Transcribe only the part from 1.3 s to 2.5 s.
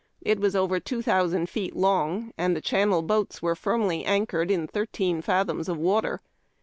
feet long,